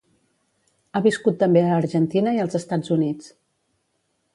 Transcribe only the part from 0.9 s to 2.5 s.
Ha viscut també a Argentina i